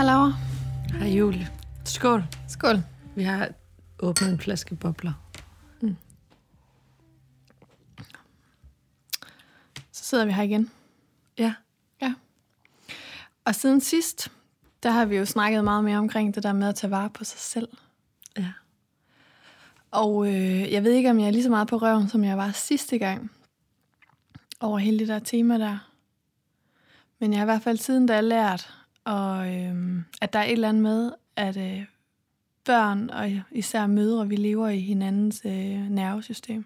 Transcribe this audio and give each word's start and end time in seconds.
Hej 0.00 0.06
Laura. 0.06 0.32
Hej 0.98 1.08
Julie. 1.08 1.48
Skål. 1.84 2.24
Skål. 2.48 2.82
Vi 3.14 3.22
har 3.22 3.48
åbnet 3.98 4.30
en 4.30 4.38
flaske 4.38 4.74
bobler. 4.74 5.12
Så 9.92 10.04
sidder 10.04 10.24
vi 10.24 10.32
her 10.32 10.42
igen. 10.42 10.70
Ja. 11.38 11.54
Ja. 12.02 12.14
Og 13.44 13.54
siden 13.54 13.80
sidst, 13.80 14.32
der 14.82 14.90
har 14.90 15.04
vi 15.04 15.16
jo 15.16 15.24
snakket 15.24 15.64
meget 15.64 15.84
mere 15.84 15.98
omkring 15.98 16.34
det 16.34 16.42
der 16.42 16.52
med 16.52 16.68
at 16.68 16.74
tage 16.74 16.90
vare 16.90 17.10
på 17.10 17.24
sig 17.24 17.38
selv. 17.38 17.68
Ja. 18.38 18.52
Og 19.90 20.26
øh, 20.26 20.72
jeg 20.72 20.84
ved 20.84 20.92
ikke, 20.92 21.10
om 21.10 21.20
jeg 21.20 21.26
er 21.26 21.30
lige 21.30 21.42
så 21.42 21.50
meget 21.50 21.68
på 21.68 21.76
røven, 21.76 22.08
som 22.08 22.24
jeg 22.24 22.36
var 22.36 22.52
sidste 22.52 22.98
gang. 22.98 23.30
Over 24.60 24.78
hele 24.78 24.98
det 24.98 25.08
der 25.08 25.18
tema 25.18 25.58
der. 25.58 25.78
Men 27.18 27.32
jeg 27.32 27.40
har 27.40 27.44
i 27.44 27.52
hvert 27.52 27.62
fald 27.62 27.78
siden 27.78 28.06
da 28.06 28.20
lært, 28.20 28.79
og, 29.10 29.54
øhm, 29.54 30.04
at 30.20 30.32
der 30.32 30.38
er 30.38 30.44
et 30.44 30.52
eller 30.52 30.68
andet 30.68 30.82
med, 30.82 31.12
at 31.36 31.56
øh, 31.56 31.84
børn 32.64 33.10
og 33.10 33.30
især 33.50 33.86
mødre, 33.86 34.28
vi 34.28 34.36
lever 34.36 34.68
i 34.68 34.80
hinandens 34.80 35.42
øh, 35.44 35.88
nervesystem. 35.88 36.64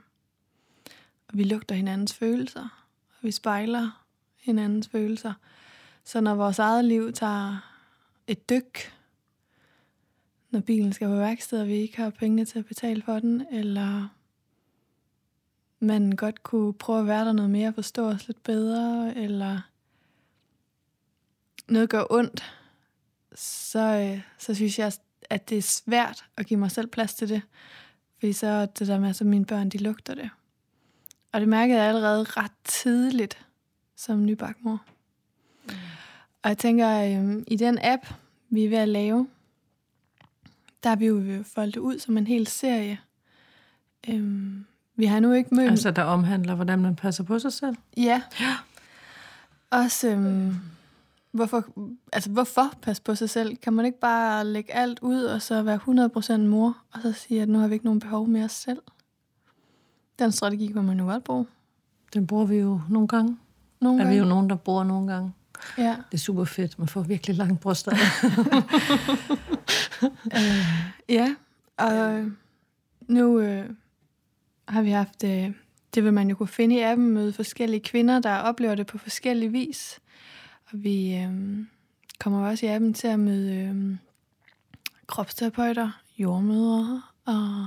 Og 1.28 1.38
vi 1.38 1.44
lugter 1.44 1.74
hinandens 1.74 2.14
følelser, 2.14 2.84
og 3.08 3.18
vi 3.22 3.30
spejler 3.30 4.04
hinandens 4.40 4.88
følelser. 4.88 5.32
Så 6.04 6.20
når 6.20 6.34
vores 6.34 6.58
eget 6.58 6.84
liv 6.84 7.12
tager 7.12 7.72
et 8.26 8.50
dyk, 8.50 8.78
når 10.50 10.60
bilen 10.60 10.92
skal 10.92 11.08
på 11.08 11.16
værksted, 11.16 11.60
og 11.60 11.68
vi 11.68 11.74
ikke 11.74 11.96
har 11.96 12.10
penge 12.10 12.44
til 12.44 12.58
at 12.58 12.66
betale 12.66 13.02
for 13.02 13.18
den, 13.18 13.46
eller 13.50 14.08
man 15.78 16.12
godt 16.12 16.42
kunne 16.42 16.72
prøve 16.72 17.00
at 17.00 17.06
være 17.06 17.24
der 17.24 17.32
noget 17.32 17.50
mere, 17.50 17.72
forstå 17.72 18.06
os 18.06 18.26
lidt 18.26 18.42
bedre, 18.42 19.16
eller 19.16 19.60
noget 21.68 21.88
gør 21.88 22.04
ondt, 22.10 22.54
så, 23.34 23.78
øh, 23.78 24.20
så 24.38 24.54
synes 24.54 24.78
jeg, 24.78 24.92
at 25.30 25.48
det 25.48 25.58
er 25.58 25.62
svært 25.62 26.24
at 26.36 26.46
give 26.46 26.60
mig 26.60 26.70
selv 26.70 26.86
plads 26.86 27.14
til 27.14 27.28
det. 27.28 27.42
Fordi 28.18 28.32
så 28.32 28.46
er 28.46 28.66
det 28.66 28.88
der 28.88 28.98
med, 28.98 29.08
at 29.08 29.20
mine 29.26 29.44
børn, 29.44 29.68
de 29.68 29.78
lugter 29.78 30.14
det. 30.14 30.30
Og 31.32 31.40
det 31.40 31.48
mærkede 31.48 31.78
jeg 31.78 31.88
allerede 31.88 32.22
ret 32.22 32.52
tidligt 32.64 33.46
som 33.96 34.24
nybakmor. 34.24 34.82
Mm. 35.64 35.74
Og 36.42 36.48
jeg 36.48 36.58
tænker, 36.58 36.88
øh, 36.90 37.42
i 37.46 37.56
den 37.56 37.78
app, 37.82 38.06
vi 38.50 38.64
er 38.64 38.68
ved 38.68 38.78
at 38.78 38.88
lave, 38.88 39.28
der 40.82 40.88
har 40.88 40.96
vi 40.96 41.06
jo 41.06 41.42
foldet 41.54 41.76
ud 41.76 41.98
som 41.98 42.18
en 42.18 42.26
hel 42.26 42.46
serie. 42.46 42.98
Øhm, 44.08 44.66
vi 44.96 45.06
har 45.06 45.20
nu 45.20 45.32
ikke 45.32 45.54
mødt... 45.54 45.70
Altså, 45.70 45.90
der 45.90 46.02
omhandler, 46.02 46.54
hvordan 46.54 46.80
man 46.80 46.96
passer 46.96 47.24
på 47.24 47.38
sig 47.38 47.52
selv. 47.52 47.76
Ja. 47.96 48.22
ja. 48.40 48.56
Også, 49.70 50.08
øhm, 50.08 50.54
hvorfor, 51.34 51.64
altså, 52.12 52.30
hvorfor 52.30 52.72
passe 52.82 53.02
på 53.02 53.14
sig 53.14 53.30
selv? 53.30 53.56
Kan 53.56 53.72
man 53.72 53.84
ikke 53.84 54.00
bare 54.00 54.46
lægge 54.46 54.74
alt 54.74 54.98
ud, 55.02 55.22
og 55.22 55.42
så 55.42 55.62
være 55.62 55.80
100% 56.36 56.38
mor, 56.38 56.76
og 56.92 57.00
så 57.02 57.12
sige, 57.12 57.42
at 57.42 57.48
nu 57.48 57.58
har 57.58 57.68
vi 57.68 57.74
ikke 57.74 57.84
nogen 57.84 58.00
behov 58.00 58.28
mere 58.28 58.48
selv? 58.48 58.82
Den 60.18 60.32
strategi 60.32 60.66
kan 60.66 60.84
man 60.84 60.98
jo 60.98 61.04
godt 61.04 61.24
bruge. 61.24 61.46
Den 62.14 62.26
bruger 62.26 62.44
vi 62.44 62.56
jo 62.56 62.80
nogle 62.90 63.08
gange. 63.08 63.38
Nogle 63.80 63.98
er 63.98 64.04
gange. 64.04 64.14
vi 64.14 64.22
jo 64.22 64.28
nogen, 64.28 64.50
der 64.50 64.56
bruger 64.56 64.84
nogle 64.84 65.12
gange. 65.12 65.32
Ja. 65.78 65.96
Det 66.10 66.14
er 66.14 66.18
super 66.18 66.44
fedt. 66.44 66.78
Man 66.78 66.88
får 66.88 67.02
virkelig 67.02 67.36
lange 67.36 67.56
bryster. 67.56 67.92
øh, 70.38 70.64
ja, 71.08 71.34
og 71.76 72.24
nu 73.08 73.40
øh, 73.40 73.70
har 74.68 74.82
vi 74.82 74.90
haft, 74.90 75.24
øh, 75.24 75.52
det 75.94 76.04
vil 76.04 76.12
man 76.12 76.28
jo 76.28 76.36
kunne 76.36 76.48
finde 76.48 76.76
i 76.76 76.80
appen, 76.80 77.10
møde 77.10 77.32
forskellige 77.32 77.80
kvinder, 77.80 78.18
der 78.18 78.36
oplever 78.36 78.74
det 78.74 78.86
på 78.86 78.98
forskellige 78.98 79.52
vis. 79.52 80.00
Og 80.72 80.84
vi 80.84 81.14
øh, 81.14 81.58
kommer 82.18 82.48
også 82.48 82.66
i 82.66 82.68
appen 82.68 82.94
til 82.94 83.08
at 83.08 83.20
møde 83.20 83.54
øh, 83.54 83.96
kropsterapeuter, 85.06 85.90
jordmødre 86.18 87.02
og 87.24 87.66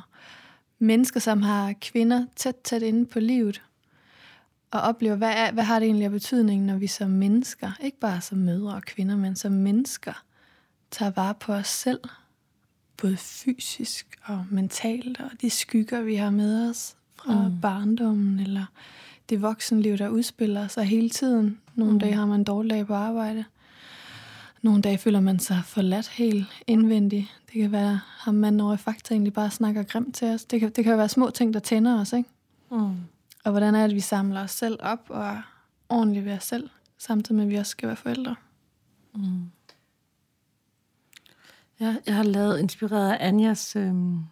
mennesker, 0.79 1.19
som 1.19 1.41
har 1.41 1.73
kvinder 1.81 2.25
tæt, 2.35 2.55
tæt 2.63 2.81
inde 2.81 3.05
på 3.05 3.19
livet. 3.19 3.61
Og 4.71 4.81
oplever, 4.81 5.15
hvad, 5.15 5.33
er, 5.35 5.51
hvad 5.51 5.63
har 5.63 5.79
det 5.79 5.85
egentlig 5.85 6.05
af 6.05 6.11
betydning, 6.11 6.65
når 6.65 6.77
vi 6.77 6.87
som 6.87 7.09
mennesker, 7.09 7.71
ikke 7.81 7.99
bare 7.99 8.21
som 8.21 8.37
mødre 8.37 8.75
og 8.75 8.81
kvinder, 8.81 9.17
men 9.17 9.35
som 9.35 9.51
mennesker, 9.51 10.23
tager 10.91 11.11
vare 11.11 11.33
på 11.33 11.53
os 11.53 11.67
selv, 11.67 11.99
både 12.97 13.17
fysisk 13.17 14.19
og 14.23 14.45
mentalt, 14.51 15.19
og 15.19 15.31
de 15.41 15.49
skygger, 15.49 16.01
vi 16.01 16.15
har 16.15 16.29
med 16.29 16.69
os 16.69 16.95
fra 17.15 17.47
mm. 17.47 17.61
barndommen, 17.61 18.39
eller 18.39 18.65
det 19.29 19.41
voksenliv, 19.41 19.97
der 19.97 20.09
udspiller 20.09 20.67
sig 20.67 20.85
hele 20.85 21.09
tiden. 21.09 21.59
Nogle 21.75 21.93
mm. 21.93 21.99
dage 21.99 22.13
har 22.13 22.25
man 22.25 22.39
en 22.39 22.43
dårlig 22.43 22.71
dag 22.71 22.87
på 22.87 22.93
arbejde. 22.93 23.45
Nogle 24.61 24.81
dage 24.81 24.97
føler 24.97 25.19
man 25.19 25.39
sig 25.39 25.61
forladt 25.65 26.07
helt 26.07 26.47
indvendigt. 26.67 27.39
Det 27.53 27.61
kan 27.61 27.71
være, 27.71 28.01
at 28.27 28.33
man 28.33 28.59
over 28.59 28.73
i 28.73 28.77
fakta 28.77 29.13
egentlig 29.13 29.33
bare 29.33 29.51
snakker 29.51 29.83
grimt 29.83 30.15
til 30.15 30.27
os. 30.27 30.45
Det 30.45 30.59
kan, 30.59 30.69
det 30.69 30.83
kan 30.83 30.97
være 30.97 31.09
små 31.09 31.29
ting, 31.29 31.53
der 31.53 31.59
tænder 31.59 32.01
os, 32.01 32.13
ikke? 32.13 32.29
Mm. 32.71 32.95
Og 33.43 33.51
hvordan 33.51 33.75
er 33.75 33.79
det, 33.79 33.89
at 33.89 33.95
vi 33.95 33.99
samler 33.99 34.43
os 34.43 34.51
selv 34.51 34.79
op 34.79 34.99
og 35.09 35.25
er 35.25 35.41
ordentligt 35.89 36.25
ved 36.25 36.33
os 36.33 36.43
selv, 36.43 36.69
samtidig 36.97 37.35
med, 37.35 37.43
at 37.43 37.49
vi 37.49 37.55
også 37.55 37.69
skal 37.69 37.87
være 37.87 37.95
forældre. 37.95 38.35
Mm. 39.15 39.51
Ja, 41.79 41.95
jeg 42.05 42.15
har 42.15 42.23
lavet 42.23 42.59
inspireret 42.59 43.11
af 43.11 43.27
Anjas... 43.27 43.75
Øhm 43.75 44.23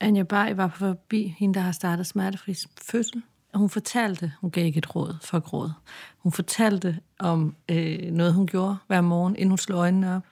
Anja 0.00 0.22
Bay 0.22 0.54
var 0.54 0.66
på 0.66 0.76
forbi, 0.76 1.34
hende 1.38 1.54
der 1.54 1.60
har 1.60 1.72
startet 1.72 2.06
smertefri 2.06 2.54
fødsel. 2.82 3.22
Hun 3.54 3.70
fortalte, 3.70 4.32
hun 4.40 4.50
gav 4.50 4.64
ikke 4.64 4.78
et 4.78 4.96
råd 4.96 5.16
for 5.22 5.38
råd, 5.38 5.70
hun 6.18 6.32
fortalte 6.32 7.00
om 7.18 7.56
øh, 7.68 8.10
noget, 8.12 8.34
hun 8.34 8.46
gjorde 8.46 8.76
hver 8.86 9.00
morgen, 9.00 9.36
inden 9.36 9.48
hun 9.48 9.58
slog 9.58 9.78
øjnene 9.78 10.16
op. 10.16 10.26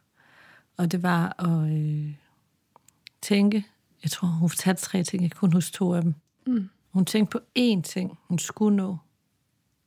Og 0.77 0.93
det 0.93 1.03
var 1.03 1.43
at 1.43 1.73
øh, 1.73 2.15
tænke, 3.23 3.65
jeg 4.03 4.11
tror, 4.11 4.29
hun 4.29 4.51
fortalte 4.51 4.83
tre 4.83 5.03
ting, 5.03 5.23
jeg 5.23 5.31
kunne 5.31 5.53
huske 5.53 5.73
to 5.73 5.95
af 5.95 6.03
dem. 6.03 6.15
Mm. 6.47 6.69
Hun 6.91 7.05
tænkte 7.05 7.39
på 7.39 7.45
én 7.59 7.83
ting, 7.83 8.19
hun 8.29 8.39
skulle 8.39 8.77
nå 8.77 8.97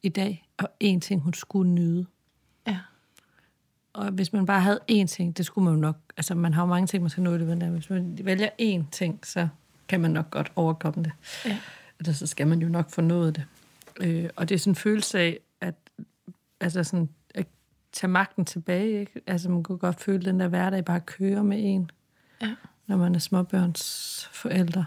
i 0.04 0.10
dag, 0.10 0.48
og 0.58 0.70
én 0.84 1.00
ting, 1.00 1.22
hun 1.22 1.34
skulle 1.34 1.72
nyde. 1.72 2.06
Ja. 2.68 2.80
Og 3.94 4.12
hvis 4.12 4.34
man 4.34 4.46
bare 4.46 4.62
havde 4.62 4.80
én 4.92 5.06
ting, 5.06 5.38
det 5.38 5.46
skulle 5.46 5.66
man 5.66 5.74
jo 5.74 5.80
nok... 5.80 5.98
Altså, 6.18 6.36
man 6.36 6.54
har 6.54 6.62
jo 6.62 6.68
mange 6.68 6.88
ting, 6.88 7.04
man 7.04 7.10
skal 7.10 7.24
nå 7.24 7.36
i 7.36 7.38
det, 7.38 7.48
men 7.48 7.70
hvis 7.70 7.90
man 7.90 8.20
vælger 8.24 8.50
én 8.62 8.90
ting, 8.92 9.26
så 9.26 9.48
kan 9.90 10.00
man 10.00 10.12
nok 10.12 10.32
godt 10.32 10.52
overkomme 10.56 11.04
det. 11.04 11.12
Ja. 11.46 11.58
Eller 12.00 12.14
så 12.14 12.28
skal 12.28 12.48
man 12.48 12.60
jo 12.60 12.70
nok 12.70 12.92
få 12.92 13.02
nået 13.02 13.36
det. 13.36 13.46
Øh, 14.00 14.30
og 14.36 14.50
det 14.50 14.56
er 14.56 14.60
sådan 14.60 14.72
en 14.72 14.76
følelse 14.76 15.20
af, 15.20 15.40
at, 15.62 15.76
altså 16.60 16.84
sådan, 16.84 17.10
at 17.36 17.48
tage 17.92 18.12
magten 18.12 18.46
tilbage. 18.46 19.00
Ikke? 19.00 19.22
Altså, 19.28 19.50
man 19.50 19.64
kunne 19.64 19.78
godt 19.78 20.02
føle, 20.02 20.20
at 20.20 20.26
den 20.26 20.40
der 20.40 20.48
hverdag 20.48 20.86
bare 20.86 21.00
kører 21.00 21.44
med 21.44 21.58
en, 21.62 21.92
ja. 22.42 22.56
når 22.88 22.98
man 22.98 23.16
er 23.16 23.20
småbørns 23.20 24.30
forældre. 24.34 24.86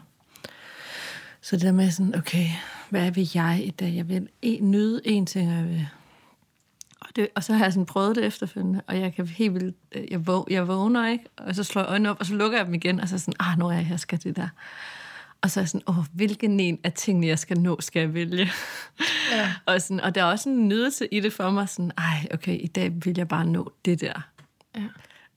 Så 1.41 1.57
det 1.57 1.65
der 1.65 1.73
med 1.73 1.91
sådan, 1.91 2.15
okay, 2.15 2.47
hvad 2.91 3.11
vil 3.11 3.31
jeg 3.35 3.63
i 3.65 3.71
dag? 3.71 3.95
Jeg 3.95 4.09
vil 4.09 4.29
en, 4.43 4.71
nyde 4.71 5.01
en 5.05 5.27
ting, 5.27 5.51
og 5.51 5.57
jeg 5.57 5.69
vil 5.69 5.89
det, 7.17 7.29
og 7.35 7.45
så 7.45 7.53
har 7.53 7.65
jeg 7.65 7.73
sådan 7.73 7.87
prøvet 7.87 8.17
det 8.17 8.25
efterfølgende, 8.25 8.83
og 8.87 9.01
jeg 9.01 9.15
kan 9.15 9.27
helt 9.27 9.55
vildt, 9.55 9.77
jeg, 10.11 10.27
våg, 10.27 10.47
jeg 10.51 10.69
vågner, 10.69 11.09
ikke? 11.09 11.25
Og 11.37 11.55
så 11.55 11.65
slår 11.65 11.83
jeg 11.83 11.91
øjnene 11.91 12.11
op, 12.11 12.17
og 12.21 12.27
så 12.27 12.35
lukker 12.35 12.59
jeg 12.59 12.67
dem 12.67 12.75
igen, 12.75 13.01
og 13.01 13.09
så 13.09 13.15
er 13.15 13.19
sådan, 13.19 13.35
ah, 13.41 13.59
nu 13.59 13.67
er 13.67 13.73
jeg 13.73 13.87
her, 13.87 13.97
skal 13.97 14.23
det 14.23 14.37
der. 14.37 14.49
Og 15.43 15.51
så 15.51 15.61
er 15.61 15.63
jeg 15.63 15.69
sådan, 15.69 15.83
åh, 15.87 16.05
hvilken 16.13 16.61
en 16.61 16.79
af 16.85 16.93
tingene, 16.93 17.27
jeg 17.27 17.39
skal 17.39 17.61
nå, 17.61 17.81
skal 17.81 18.01
jeg 18.01 18.15
vælge? 18.15 18.51
Ja. 19.33 19.53
og, 19.67 19.83
sådan, 19.83 20.01
og 20.01 20.15
der 20.15 20.21
er 20.21 20.25
også 20.25 20.49
en 20.49 20.69
nydelse 20.69 21.07
i 21.07 21.21
det 21.21 21.33
for 21.33 21.51
mig, 21.51 21.69
sådan, 21.69 21.93
ej, 21.99 22.27
okay, 22.35 22.59
i 22.61 22.67
dag 22.67 22.93
vil 23.05 23.15
jeg 23.17 23.29
bare 23.29 23.47
nå 23.47 23.73
det 23.85 24.01
der. 24.01 24.29
Ja. 24.77 24.87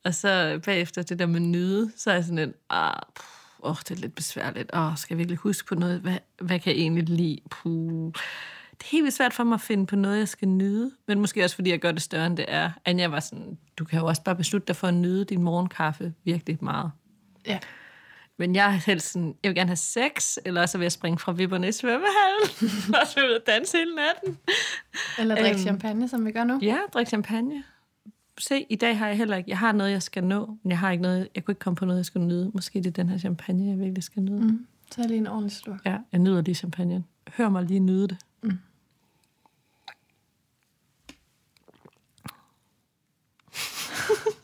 Og 0.04 0.16
så 0.16 0.60
bagefter 0.66 1.02
det 1.02 1.20
der 1.20 1.26
med 1.26 1.40
nyde, 1.40 1.92
så 1.98 2.10
er 2.10 2.16
jeg 2.16 2.24
sådan 2.24 2.40
en, 2.40 2.54
ah, 2.70 3.02
åh, 3.60 3.72
oh, 3.72 3.78
det 3.90 3.92
er 3.92 4.02
lidt 4.02 4.16
besværligt. 4.16 4.72
Åh, 4.74 4.92
oh, 4.92 4.98
skal 4.98 5.14
jeg 5.14 5.18
virkelig 5.18 5.38
huske 5.38 5.68
på 5.68 5.76
noget? 5.76 6.00
Hvad, 6.00 6.18
hvad 6.42 6.60
kan 6.60 6.74
jeg 6.74 6.82
egentlig 6.82 7.10
lide? 7.10 7.40
Puh 7.50 8.14
det 8.78 8.86
er 8.86 8.92
helt 8.92 9.14
svært 9.14 9.34
for 9.34 9.44
mig 9.44 9.54
at 9.54 9.62
finde 9.62 9.86
på 9.86 9.96
noget, 9.96 10.20
jeg 10.20 10.28
skal 10.28 10.48
nyde. 10.48 10.92
Men 11.08 11.20
måske 11.20 11.44
også, 11.44 11.56
fordi 11.56 11.70
jeg 11.70 11.80
gør 11.80 11.92
det 11.92 12.02
større, 12.02 12.28
end 12.28 12.38
det 12.38 12.46
er. 12.48 12.72
Anja 12.86 13.08
var 13.08 13.20
sådan, 13.20 13.58
du 13.78 13.86
kan 13.86 14.00
jo 14.00 14.06
også 14.06 14.24
bare 14.24 14.36
beslutte 14.36 14.68
dig 14.68 14.76
for 14.76 14.88
at 14.88 14.94
nyde 14.94 15.26
din 15.26 15.42
morgenkaffe 15.42 16.14
virkelig 16.24 16.58
meget. 16.62 16.92
Ja. 17.48 17.60
Men 18.38 18.56
jeg 18.56 18.66
er 18.66 18.70
helst 18.70 19.12
sådan, 19.12 19.36
jeg 19.44 19.50
vil 19.50 19.56
gerne 19.56 19.70
have 19.70 19.76
sex, 19.76 20.38
eller 20.46 20.66
så 20.66 20.78
vil 20.78 20.86
jeg 20.86 20.92
springe 20.92 21.20
fra 21.20 21.32
vipperne 21.32 21.68
i 21.68 21.72
svømmehallen, 21.72 22.50
og 23.02 23.08
så 23.08 23.20
ud 23.20 23.32
og 23.32 23.42
danse 23.48 23.78
hele 23.78 23.96
natten. 23.96 24.38
Eller 25.20 25.36
drikke 25.36 25.56
um, 25.56 25.62
champagne, 25.62 26.10
som 26.10 26.26
vi 26.26 26.32
gør 26.32 26.44
nu. 26.44 26.60
Ja, 26.62 26.78
drikke 26.94 27.10
champagne. 27.10 27.64
Se, 28.38 28.66
i 28.70 28.76
dag 28.76 28.98
har 28.98 29.08
jeg 29.08 29.18
heller 29.18 29.38
ikke, 29.38 29.50
jeg 29.50 29.58
har 29.58 29.72
noget, 29.72 29.92
jeg 29.92 30.04
skal 30.04 30.24
nå, 30.24 30.58
men 30.64 30.70
jeg 30.70 30.80
har 30.80 30.92
ikke 30.92 31.02
noget, 31.02 31.28
jeg 31.36 31.46
kunne 31.46 31.52
ikke 31.52 31.60
komme 31.60 31.76
på 31.76 31.86
noget, 31.86 31.98
jeg 31.98 32.06
skal 32.06 32.22
nyde. 32.22 32.52
Måske 32.54 32.80
det 32.80 32.88
er 32.88 32.92
den 32.92 33.10
her 33.10 33.18
champagne, 33.18 33.70
jeg 33.70 33.80
virkelig 33.80 34.04
skal 34.04 34.24
nyde. 34.24 34.42
Mm. 34.42 34.68
Så 34.92 35.02
er 35.02 35.08
lige 35.08 35.18
en 35.18 35.28
ordentlig 35.28 35.52
sluk. 35.52 35.86
Ja, 35.86 35.98
jeg 36.12 36.20
nyder 36.20 36.42
lige 36.42 36.56
champagne. 36.56 37.04
Hør 37.38 37.50
mig 37.50 37.64
lige 37.64 37.80
nyde 37.80 38.08
det. 38.08 38.18
Mm. 38.46 38.60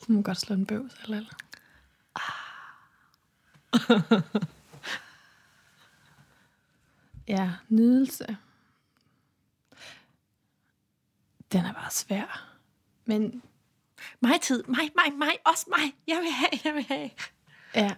Du 0.08 0.12
må 0.14 0.22
godt 0.22 0.38
slå 0.38 0.56
en 0.56 0.66
bøvs, 0.66 0.94
eller 1.04 1.18
eller. 1.18 1.30
ja, 7.28 7.52
nydelse. 7.70 8.38
Den 11.52 11.66
er 11.66 11.74
bare 11.74 11.92
svær. 11.92 12.48
Men 13.06 13.44
Mig 14.20 14.42
tid, 14.42 14.64
mig, 14.64 14.90
mig, 14.96 15.18
mig, 15.18 15.38
også 15.46 15.66
mig. 15.68 15.96
Jeg 16.08 16.18
vil 16.22 16.32
have, 16.32 16.50
jeg 16.64 16.74
vil 16.74 16.84
have. 16.84 17.10
Ja. 17.76 17.96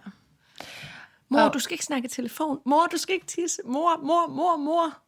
Mor, 1.28 1.40
Og- 1.40 1.54
du 1.54 1.58
skal 1.58 1.72
ikke 1.74 1.84
snakke 1.84 2.08
telefon. 2.08 2.62
Mor, 2.66 2.86
du 2.86 2.96
skal 2.96 3.14
ikke 3.14 3.26
tisse. 3.26 3.62
Mor, 3.64 3.96
mor, 3.96 4.26
mor, 4.26 4.56
mor. 4.56 4.98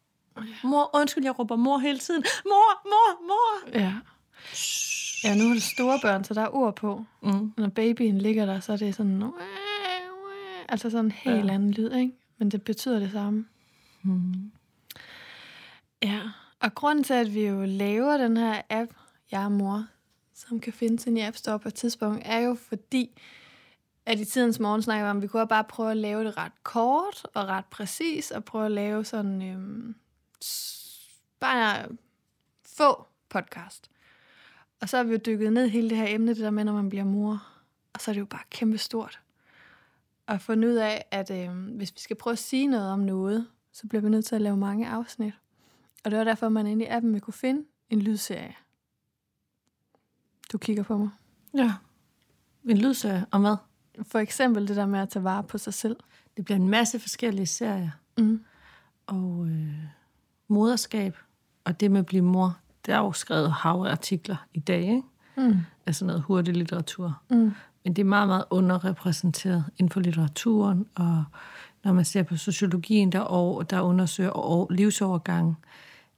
Mor, 0.63 0.89
undskyld, 0.93 1.23
jeg 1.23 1.39
råber 1.39 1.55
mor 1.55 1.77
hele 1.77 1.99
tiden. 1.99 2.23
Mor, 2.45 2.89
mor, 2.89 3.27
mor. 3.27 3.79
Ja. 3.79 3.93
Ja, 5.23 5.35
nu 5.35 5.49
er 5.49 5.53
det 5.53 5.63
store 5.63 5.99
børn, 6.01 6.23
så 6.23 6.33
der 6.33 6.41
er 6.41 6.55
ord 6.55 6.75
på. 6.75 7.05
Mm. 7.23 7.53
Når 7.57 7.67
babyen 7.67 8.17
ligger 8.17 8.45
der, 8.45 8.59
så 8.59 8.73
er 8.73 8.77
det 8.77 8.95
sådan... 8.95 9.23
Altså 10.69 10.89
sådan 10.89 11.05
en 11.05 11.11
helt 11.11 11.45
ja. 11.45 11.53
anden 11.53 11.71
lyd, 11.71 11.91
ikke? 11.91 12.13
Men 12.37 12.51
det 12.51 12.61
betyder 12.61 12.99
det 12.99 13.11
samme. 13.11 13.45
Mm. 14.03 14.51
Ja, 16.03 16.21
og 16.59 16.75
grunden 16.75 17.03
til, 17.03 17.13
at 17.13 17.33
vi 17.33 17.47
jo 17.47 17.65
laver 17.65 18.17
den 18.17 18.37
her 18.37 18.61
app, 18.69 18.91
Jeg 19.31 19.43
er 19.43 19.49
mor, 19.49 19.85
som 20.33 20.59
kan 20.59 20.73
findes 20.73 21.07
inde 21.07 21.21
i 21.21 21.23
App 21.23 21.37
Store 21.37 21.59
på 21.59 21.67
et 21.67 21.73
tidspunkt, 21.73 22.21
er 22.25 22.39
jo 22.39 22.57
fordi, 22.69 23.21
at 24.05 24.19
i 24.19 24.25
tidens 24.25 24.59
morgen 24.59 24.81
snakker 24.81 25.05
vi 25.05 25.09
om, 25.09 25.17
at 25.17 25.23
vi 25.23 25.27
kunne 25.27 25.47
bare 25.47 25.63
prøve 25.63 25.91
at 25.91 25.97
lave 25.97 26.23
det 26.23 26.37
ret 26.37 26.63
kort 26.63 27.25
og 27.33 27.47
ret 27.47 27.65
præcis, 27.65 28.31
og 28.31 28.43
prøve 28.43 28.65
at 28.65 28.71
lave 28.71 29.05
sådan 29.05 29.41
øhm, 29.41 29.95
bare 31.39 31.87
få 32.65 33.07
podcast. 33.29 33.91
Og 34.81 34.89
så 34.89 34.97
har 34.97 35.03
vi 35.03 35.11
jo 35.11 35.19
dykket 35.25 35.53
ned 35.53 35.67
hele 35.67 35.89
det 35.89 35.97
her 35.97 36.05
emne, 36.07 36.33
det 36.33 36.43
der 36.43 36.49
med, 36.49 36.63
når 36.63 36.73
man 36.73 36.89
bliver 36.89 37.03
mor. 37.03 37.47
Og 37.93 38.01
så 38.01 38.11
er 38.11 38.13
det 38.13 38.19
jo 38.19 38.25
bare 38.25 38.43
kæmpe 38.49 38.77
stort. 38.77 39.19
Og 40.27 40.41
fundet 40.41 40.69
ud 40.69 40.75
af, 40.75 41.05
at 41.11 41.31
øhm, 41.31 41.65
hvis 41.65 41.93
vi 41.95 41.99
skal 41.99 42.15
prøve 42.15 42.31
at 42.31 42.39
sige 42.39 42.67
noget 42.67 42.91
om 42.91 42.99
noget, 42.99 43.47
så 43.71 43.87
bliver 43.87 44.01
vi 44.01 44.09
nødt 44.09 44.25
til 44.25 44.35
at 44.35 44.41
lave 44.41 44.57
mange 44.57 44.87
afsnit. 44.87 45.33
Og 46.03 46.11
det 46.11 46.17
var 46.19 46.23
derfor, 46.23 46.49
man 46.49 46.67
inde 46.67 46.85
i 46.85 46.87
appen 46.87 47.13
vil 47.13 47.21
kunne 47.21 47.33
finde 47.33 47.65
en 47.89 48.01
lydserie. 48.01 48.55
Du 50.51 50.57
kigger 50.57 50.83
på 50.83 50.97
mig. 50.97 51.09
Ja. 51.53 51.73
En 52.65 52.77
lydserie 52.77 53.25
om 53.31 53.41
hvad? 53.41 53.55
For 54.03 54.19
eksempel 54.19 54.67
det 54.67 54.75
der 54.75 54.85
med 54.85 54.99
at 54.99 55.09
tage 55.09 55.23
vare 55.23 55.43
på 55.43 55.57
sig 55.57 55.73
selv. 55.73 55.97
Det 56.37 56.45
bliver 56.45 56.55
en 56.55 56.69
masse 56.69 56.99
forskellige 56.99 57.45
serier. 57.45 57.91
Mm. 58.17 58.45
Og 59.05 59.47
øh, 59.47 59.83
moderskab, 60.47 61.17
og 61.65 61.79
det 61.79 61.91
med 61.91 61.99
at 61.99 62.05
blive 62.05 62.21
mor, 62.21 62.57
der 62.85 62.95
er 62.95 62.99
jo 62.99 63.11
skrevet 63.11 63.51
hav 63.51 63.83
af 63.87 63.91
artikler 63.91 64.35
i 64.53 64.59
dag, 64.59 64.81
ikke? 64.81 65.01
Mm. 65.37 65.57
sådan 65.91 66.07
noget 66.07 66.21
hurtig 66.21 66.53
litteratur. 66.53 67.21
Mm. 67.29 67.51
Men 67.83 67.93
det 67.93 68.01
er 68.01 68.05
meget, 68.05 68.27
meget 68.27 68.45
underrepræsenteret 68.49 69.65
inden 69.77 69.91
for 69.91 69.99
litteraturen, 69.99 70.85
og 70.95 71.23
når 71.83 71.93
man 71.93 72.05
ser 72.05 72.23
på 72.23 72.37
sociologien, 72.37 73.11
der, 73.11 73.19
over, 73.19 73.63
der 73.63 73.81
undersøger 73.81 74.29
over, 74.29 74.67
livsovergang, 74.69 75.57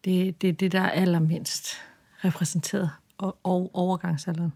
det, 0.05 0.41
det 0.41 0.49
er 0.49 0.53
det, 0.53 0.71
der 0.71 0.81
er 0.81 0.89
allermindst 0.89 1.67
repræsenteret, 2.25 2.89
og, 3.17 3.37
og 3.43 3.71
overgangsalderen. 3.73 4.53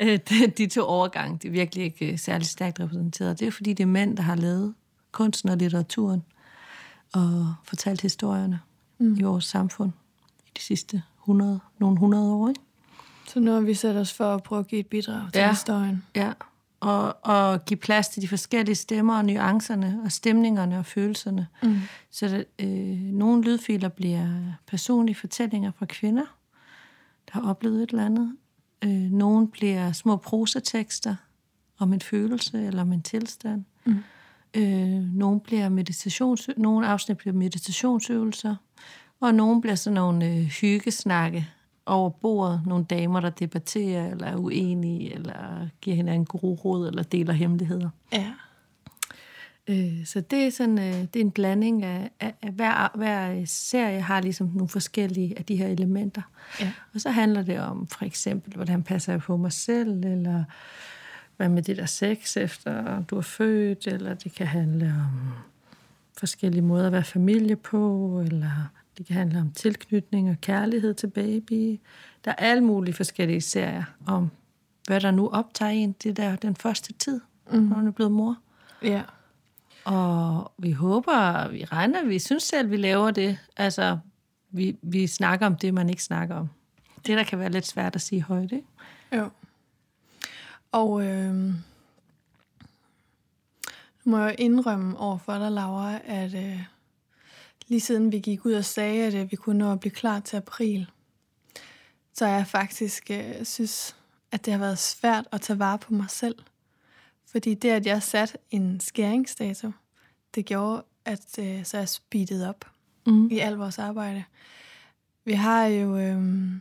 Ja. 0.00 0.16
de, 0.16 0.46
de 0.58 0.66
to 0.66 0.82
overgange, 0.82 1.38
det 1.38 1.48
er 1.48 1.52
virkelig 1.52 1.84
ikke 1.84 2.12
øh, 2.12 2.18
særlig 2.18 2.46
stærkt 2.46 2.80
repræsenteret. 2.80 3.40
Det 3.40 3.48
er 3.48 3.52
fordi, 3.52 3.72
det 3.72 3.82
er 3.82 3.86
mænd, 3.86 4.16
der 4.16 4.22
har 4.22 4.36
lavet 4.36 4.74
kunsten 5.12 5.48
og 5.48 5.56
litteraturen, 5.56 6.22
og 7.12 7.54
fortalt 7.64 8.00
historierne 8.00 8.60
mm. 8.98 9.14
i 9.18 9.22
vores 9.22 9.44
samfund 9.44 9.92
i 10.46 10.50
de 10.56 10.62
sidste 10.62 11.02
100, 11.22 11.60
nogle 11.78 11.94
100 11.94 12.32
år. 12.32 12.48
Ikke? 12.48 12.60
Så 13.28 13.40
nu 13.40 13.52
har 13.52 13.60
vi 13.60 13.74
sat 13.74 13.96
os 13.96 14.12
for 14.12 14.34
at 14.34 14.42
prøve 14.42 14.58
at 14.60 14.66
give 14.68 14.80
et 14.80 14.86
bidrag 14.86 15.32
til 15.32 15.40
Ja. 15.40 15.50
historien. 15.50 16.04
Ja, 16.14 16.32
og, 16.80 17.16
og 17.22 17.64
give 17.64 17.76
plads 17.76 18.08
til 18.08 18.22
de 18.22 18.28
forskellige 18.28 18.74
stemmer 18.74 19.16
og 19.16 19.24
nuancerne 19.24 20.00
og 20.04 20.12
stemningerne 20.12 20.78
og 20.78 20.86
følelserne. 20.86 21.46
Mm. 21.62 21.80
Så 22.10 22.28
der, 22.28 22.44
øh, 22.58 22.98
nogle 23.00 23.42
lydfiler 23.42 23.88
bliver 23.88 24.28
personlige 24.66 25.14
fortællinger 25.16 25.72
fra 25.78 25.86
kvinder, 25.86 26.24
der 27.26 27.40
har 27.40 27.50
oplevet 27.50 27.82
et 27.82 27.90
eller 27.90 28.04
andet. 28.06 28.36
Øh, 28.84 28.90
nogle 28.90 29.48
bliver 29.48 29.92
små 29.92 30.16
prosatekster 30.16 31.16
om 31.78 31.92
en 31.92 32.00
følelse 32.00 32.66
eller 32.66 32.82
om 32.82 32.92
en 32.92 33.02
tilstand. 33.02 33.64
Mm. 33.84 34.04
Øh, 34.54 35.14
nogle 35.14 35.40
bliver 35.40 35.68
meditations, 35.68 36.50
nogle 36.56 36.86
afsnit 36.86 37.18
bliver 37.18 37.34
meditationsøvelser, 37.34 38.56
og 39.20 39.34
nogle 39.34 39.60
bliver 39.60 39.74
sådan 39.74 39.94
nogle 39.94 40.26
øh, 40.26 40.44
hyggesnakke 40.44 41.48
over 41.86 42.10
bordet. 42.10 42.62
Nogle 42.66 42.84
damer, 42.84 43.20
der 43.20 43.30
debatterer, 43.30 44.10
eller 44.10 44.26
er 44.26 44.36
uenige, 44.36 45.14
eller 45.14 45.68
giver 45.80 45.96
hinanden 45.96 46.24
gode 46.24 46.54
råd, 46.54 46.88
eller 46.88 47.02
deler 47.02 47.32
hemmeligheder. 47.32 47.90
Ja. 48.12 48.32
Øh, 49.68 50.06
så 50.06 50.20
det 50.20 50.46
er 50.46 50.50
sådan, 50.50 50.78
øh, 50.78 50.94
det 50.94 51.16
er 51.16 51.20
en 51.20 51.30
blanding 51.30 51.84
af, 51.84 52.10
af, 52.20 52.34
af 52.42 52.52
hver, 52.52 52.96
hver 52.96 53.42
serie 53.46 54.00
har 54.00 54.20
ligesom 54.20 54.46
nogle 54.46 54.68
forskellige 54.68 55.38
af 55.38 55.44
de 55.44 55.56
her 55.56 55.66
elementer. 55.66 56.22
Ja. 56.60 56.72
Og 56.94 57.00
så 57.00 57.10
handler 57.10 57.42
det 57.42 57.60
om 57.60 57.86
for 57.86 58.04
eksempel, 58.04 58.54
hvordan 58.54 58.82
passer 58.82 59.12
jeg 59.12 59.20
på 59.20 59.36
mig 59.36 59.52
selv, 59.52 60.04
eller 60.04 60.44
hvad 61.38 61.48
med 61.48 61.62
det 61.62 61.76
der 61.76 61.86
sex 61.86 62.36
efter 62.36 63.02
du 63.02 63.16
er 63.16 63.22
født, 63.22 63.86
eller 63.86 64.14
det 64.14 64.34
kan 64.34 64.46
handle 64.46 64.86
om 64.86 65.32
forskellige 66.18 66.62
måder 66.62 66.86
at 66.86 66.92
være 66.92 67.04
familie 67.04 67.56
på, 67.56 68.22
eller 68.26 68.70
det 68.98 69.06
kan 69.06 69.16
handle 69.16 69.40
om 69.40 69.50
tilknytning 69.50 70.30
og 70.30 70.36
kærlighed 70.40 70.94
til 70.94 71.06
baby. 71.06 71.80
Der 72.24 72.30
er 72.30 72.34
alle 72.34 72.64
mulige 72.64 72.94
forskellige 72.94 73.40
serier 73.40 73.84
om, 74.06 74.30
hvad 74.86 75.00
der 75.00 75.10
nu 75.10 75.28
optager 75.28 75.70
en, 75.70 75.92
det 76.02 76.16
der 76.16 76.36
den 76.36 76.56
første 76.56 76.92
tid, 76.92 77.20
mm. 77.52 77.58
når 77.58 77.76
man 77.76 77.86
er 77.86 77.90
blevet 77.90 78.12
mor. 78.12 78.36
Ja. 78.82 79.02
Og 79.84 80.52
vi 80.58 80.72
håber, 80.72 81.48
vi 81.48 81.64
regner, 81.64 82.04
vi 82.04 82.18
synes 82.18 82.42
selv, 82.42 82.70
vi 82.70 82.76
laver 82.76 83.10
det. 83.10 83.38
Altså, 83.56 83.98
vi, 84.50 84.76
vi 84.82 85.06
snakker 85.06 85.46
om 85.46 85.56
det, 85.56 85.74
man 85.74 85.88
ikke 85.90 86.02
snakker 86.02 86.34
om. 86.34 86.48
Det, 87.06 87.16
der 87.16 87.24
kan 87.24 87.38
være 87.38 87.50
lidt 87.50 87.66
svært 87.66 87.94
at 87.94 88.00
sige 88.00 88.22
højt, 88.22 88.52
ikke? 88.52 88.66
Jo. 89.16 89.30
Og 90.72 91.02
øh, 91.06 91.34
nu 91.34 91.54
må 94.04 94.18
jeg 94.18 94.34
indrømme 94.38 94.98
over 94.98 95.18
for 95.18 95.38
dig, 95.38 95.52
Laura, 95.52 95.98
at 96.04 96.34
øh, 96.34 96.60
lige 97.68 97.80
siden 97.80 98.12
vi 98.12 98.18
gik 98.18 98.44
ud 98.44 98.52
og 98.52 98.64
sagde, 98.64 99.06
at 99.06 99.14
øh, 99.14 99.30
vi 99.30 99.36
kunne 99.36 99.58
nå 99.58 99.72
at 99.72 99.80
blive 99.80 99.92
klar 99.92 100.20
til 100.20 100.36
april, 100.36 100.90
så 102.12 102.26
jeg 102.26 102.46
faktisk 102.46 103.10
øh, 103.10 103.44
synes, 103.44 103.96
at 104.32 104.44
det 104.44 104.52
har 104.52 104.60
været 104.60 104.78
svært 104.78 105.24
at 105.32 105.40
tage 105.40 105.58
vare 105.58 105.78
på 105.78 105.92
mig 105.94 106.10
selv. 106.10 106.36
Fordi 107.26 107.54
det, 107.54 107.70
at 107.70 107.86
jeg 107.86 108.02
satte 108.02 108.38
en 108.50 108.80
skæringsdato, 108.80 109.70
det 110.34 110.46
gjorde, 110.46 110.82
at 111.04 111.38
øh, 111.38 111.64
så 111.64 111.78
jeg 111.78 111.88
speedede 111.88 112.48
op 112.48 112.64
Mm. 113.06 113.28
i 113.30 113.38
al 113.38 113.54
vores 113.54 113.78
arbejde. 113.78 114.24
Vi 115.24 115.32
har 115.32 115.64
jo, 115.64 115.96
øh, 115.96 116.52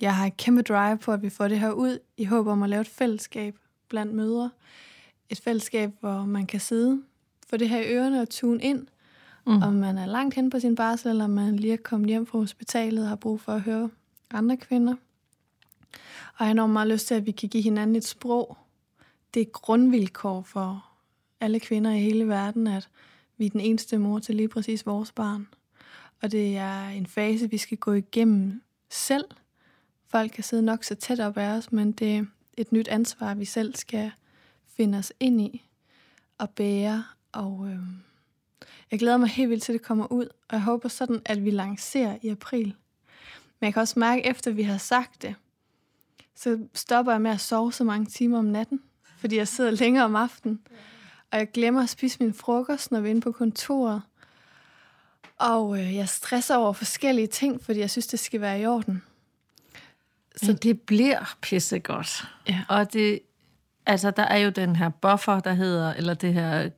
jeg 0.00 0.16
har 0.16 0.26
et 0.26 0.36
kæmpe 0.36 0.62
drive 0.62 0.98
på, 0.98 1.12
at 1.12 1.22
vi 1.22 1.30
får 1.30 1.48
det 1.48 1.60
her 1.60 1.70
ud, 1.70 1.98
i 2.16 2.24
håb 2.24 2.46
om 2.46 2.62
at 2.62 2.70
lave 2.70 2.80
et 2.80 2.88
fællesskab 2.88 3.56
blandt 3.88 4.14
mødre. 4.14 4.50
Et 5.30 5.40
fællesskab, 5.40 5.90
hvor 6.00 6.24
man 6.24 6.46
kan 6.46 6.60
sidde, 6.60 7.02
få 7.50 7.56
det 7.56 7.68
her 7.68 7.80
i 7.80 7.94
ørerne 7.94 8.20
og 8.22 8.28
tune 8.30 8.62
ind, 8.62 8.86
Mm. 9.46 9.62
om 9.62 9.72
man 9.72 9.98
er 9.98 10.06
langt 10.06 10.34
hen 10.34 10.50
på 10.50 10.60
sin 10.60 10.74
barsel, 10.74 11.08
eller 11.10 11.24
om 11.24 11.30
man 11.30 11.56
lige 11.56 11.72
er 11.72 11.76
kommet 11.76 12.08
hjem 12.08 12.26
fra 12.26 12.38
hospitalet 12.38 13.02
og 13.02 13.08
har 13.08 13.16
brug 13.16 13.40
for 13.40 13.52
at 13.52 13.60
høre 13.60 13.90
andre 14.30 14.56
kvinder. 14.56 14.92
Og 14.92 16.38
jeg 16.38 16.46
har 16.46 16.50
enormt 16.50 16.72
meget 16.72 16.88
lyst 16.88 17.06
til, 17.06 17.14
at 17.14 17.26
vi 17.26 17.30
kan 17.30 17.48
give 17.48 17.62
hinanden 17.62 17.96
et 17.96 18.04
sprog. 18.04 18.56
Det 19.34 19.40
er 19.42 19.44
grundvilkår 19.52 20.42
for 20.42 20.86
alle 21.40 21.60
kvinder 21.60 21.90
i 21.90 21.98
hele 22.00 22.28
verden, 22.28 22.66
at 22.66 22.88
vi 23.38 23.46
er 23.46 23.50
den 23.50 23.60
eneste 23.60 23.98
mor 23.98 24.18
til 24.18 24.34
lige 24.34 24.48
præcis 24.48 24.86
vores 24.86 25.12
barn. 25.12 25.48
Og 26.22 26.32
det 26.32 26.56
er 26.56 26.88
en 26.88 27.06
fase, 27.06 27.50
vi 27.50 27.58
skal 27.58 27.78
gå 27.78 27.92
igennem 27.92 28.62
selv. 28.90 29.24
Folk 30.08 30.32
kan 30.32 30.44
sidde 30.44 30.62
nok 30.62 30.84
så 30.84 30.94
tæt 30.94 31.20
op 31.20 31.36
af 31.36 31.48
os, 31.48 31.72
men 31.72 31.92
det 31.92 32.16
er 32.16 32.24
et 32.56 32.72
nyt 32.72 32.88
ansvar, 32.88 33.34
vi 33.34 33.44
selv 33.44 33.74
skal 33.74 34.10
finde 34.76 34.98
os 34.98 35.12
ind 35.20 35.40
i 35.40 35.68
og 36.38 36.50
bære. 36.50 37.04
Og 37.32 37.68
øh, 37.70 37.78
jeg 38.90 38.98
glæder 38.98 39.16
mig 39.16 39.28
helt 39.28 39.50
vildt 39.50 39.62
til, 39.62 39.72
at 39.72 39.78
det 39.80 39.86
kommer 39.86 40.12
ud, 40.12 40.24
og 40.24 40.52
jeg 40.52 40.62
håber 40.62 40.88
sådan, 40.88 41.22
at 41.24 41.44
vi 41.44 41.50
lancerer 41.50 42.18
i 42.22 42.28
april. 42.28 42.66
Men 43.60 43.66
jeg 43.66 43.72
kan 43.72 43.80
også 43.80 43.98
mærke, 43.98 44.26
efter 44.26 44.50
vi 44.50 44.62
har 44.62 44.78
sagt 44.78 45.22
det, 45.22 45.34
så 46.34 46.58
stopper 46.74 47.12
jeg 47.12 47.20
med 47.20 47.30
at 47.30 47.40
sove 47.40 47.72
så 47.72 47.84
mange 47.84 48.06
timer 48.06 48.38
om 48.38 48.44
natten, 48.44 48.80
fordi 49.18 49.36
jeg 49.36 49.48
sidder 49.48 49.70
længere 49.70 50.04
om 50.04 50.16
aftenen. 50.16 50.60
Og 51.30 51.38
jeg 51.38 51.50
glemmer 51.50 51.82
at 51.82 51.88
spise 51.88 52.16
min 52.20 52.34
frokost, 52.34 52.92
når 52.92 53.00
vi 53.00 53.06
er 53.08 53.10
inde 53.10 53.20
på 53.20 53.32
kontoret. 53.32 54.02
Og 55.36 55.78
øh, 55.78 55.94
jeg 55.94 56.08
stresser 56.08 56.56
over 56.56 56.72
forskellige 56.72 57.26
ting, 57.26 57.62
fordi 57.62 57.80
jeg 57.80 57.90
synes, 57.90 58.06
det 58.06 58.18
skal 58.18 58.40
være 58.40 58.60
i 58.60 58.66
orden. 58.66 59.02
Så 60.42 60.52
det 60.52 60.80
bliver 60.80 61.36
pissegodt. 61.42 62.28
Ja. 62.48 62.60
Og 62.68 62.92
det, 62.92 63.20
altså, 63.86 64.10
der 64.10 64.22
er 64.22 64.36
jo 64.36 64.50
den 64.50 64.76
her 64.76 64.88
buffer, 64.88 65.40
der 65.40 65.52
hedder, 65.52 65.94
eller 65.94 66.14
det 66.14 66.34
her 66.34 66.68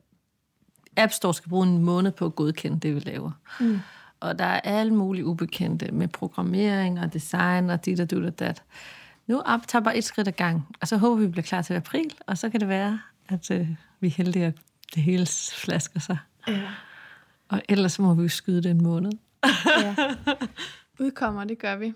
App 0.97 1.11
Store 1.11 1.33
skal 1.33 1.49
bruge 1.49 1.67
en 1.67 1.77
måned 1.77 2.11
på 2.11 2.25
at 2.25 2.35
godkende 2.35 2.79
det, 2.79 2.95
vi 2.95 2.99
laver. 2.99 3.31
Mm. 3.59 3.79
Og 4.19 4.39
der 4.39 4.45
er 4.45 4.59
alle 4.59 4.93
mulige 4.93 5.25
ubekendte 5.25 5.91
med 5.91 6.07
programmering 6.07 6.99
og 6.99 7.13
design 7.13 7.69
og 7.69 7.85
dit 7.85 7.99
og 7.99 8.11
dut 8.11 8.25
og 8.25 8.39
dat. 8.39 8.63
Nu 9.27 9.41
tager 9.67 9.83
bare 9.83 9.97
et 9.97 10.03
skridt 10.03 10.27
ad 10.27 10.33
gang, 10.33 10.67
og 10.81 10.87
så 10.87 10.97
håber 10.97 11.15
vi, 11.15 11.25
vi 11.25 11.31
bliver 11.31 11.43
klar 11.43 11.61
til 11.61 11.73
april, 11.73 12.13
og 12.27 12.37
så 12.37 12.49
kan 12.49 12.59
det 12.59 12.67
være, 12.67 12.99
at 13.29 13.51
øh, 13.51 13.67
vi 13.99 14.07
er 14.07 14.11
heldige, 14.11 14.45
at 14.45 14.53
det 14.95 15.03
hele 15.03 15.27
flasker 15.53 15.99
sig. 15.99 16.17
Ja. 16.47 16.69
Og 17.49 17.61
ellers 17.69 17.99
må 17.99 18.13
vi 18.13 18.29
skyde 18.29 18.63
den 18.63 18.83
måned. 18.83 19.11
ja. 19.81 19.95
Udkommer, 20.99 21.43
det 21.43 21.59
gør 21.59 21.75
vi. 21.75 21.93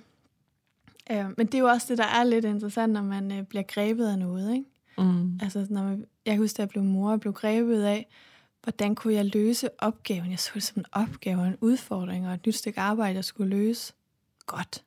Øh, 1.12 1.26
men 1.38 1.46
det 1.48 1.56
er 1.56 1.60
jo 1.60 1.66
også 1.66 1.88
det, 1.90 1.98
der 1.98 2.06
er 2.06 2.24
lidt 2.24 2.46
interessant, 2.46 2.94
når 2.94 3.02
man 3.02 3.32
øh, 3.32 3.44
bliver 3.44 3.64
grebet 3.64 4.08
af 4.08 4.20
noget, 4.20 4.54
ikke? 4.54 4.70
Mm. 4.98 5.40
Altså, 5.42 5.68
når 5.70 5.84
man, 5.84 6.06
jeg 6.26 6.32
kan 6.32 6.40
huske, 6.40 6.58
da 6.58 6.62
jeg 6.62 6.70
blev 6.70 6.84
mor 6.84 7.12
og 7.12 7.20
blev 7.20 7.34
grebet 7.34 7.84
af, 7.84 8.08
hvordan 8.64 8.96
kunne 8.96 9.14
jeg 9.14 9.26
løse 9.26 9.70
opgaven? 9.78 10.32
Jeg 10.32 10.40
så 10.40 10.52
det 10.54 10.64
som 10.64 10.80
en 10.80 10.86
opgave 10.92 11.42
og 11.42 11.48
en 11.48 11.58
udfordring 11.62 12.28
og 12.28 12.34
et 12.34 12.46
nyt 12.46 12.56
stykke 12.56 12.80
arbejde, 12.80 13.16
jeg 13.16 13.26
skulle 13.26 13.50
løse. 13.50 13.94
Godt. 14.46 14.84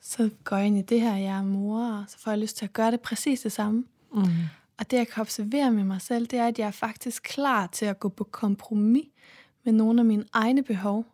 Så 0.00 0.30
går 0.44 0.56
jeg 0.56 0.66
ind 0.66 0.78
i 0.78 0.82
det 0.82 1.00
her, 1.00 1.16
jeg 1.16 1.38
er 1.38 1.42
mor, 1.42 1.86
og 1.86 2.04
så 2.08 2.18
får 2.18 2.30
jeg 2.30 2.40
lyst 2.40 2.56
til 2.56 2.64
at 2.64 2.72
gøre 2.72 2.90
det 2.90 3.00
præcis 3.00 3.40
det 3.40 3.52
samme. 3.52 3.84
Mm. 4.14 4.24
Og 4.78 4.90
det, 4.90 4.96
jeg 4.96 5.08
kan 5.08 5.20
observere 5.20 5.72
med 5.72 5.84
mig 5.84 6.00
selv, 6.00 6.26
det 6.26 6.38
er, 6.38 6.46
at 6.46 6.58
jeg 6.58 6.66
er 6.66 6.70
faktisk 6.70 7.22
klar 7.22 7.66
til 7.66 7.86
at 7.86 8.00
gå 8.00 8.08
på 8.08 8.24
kompromis 8.24 9.08
med 9.64 9.72
nogle 9.72 10.00
af 10.00 10.04
mine 10.04 10.24
egne 10.32 10.62
behov, 10.62 11.06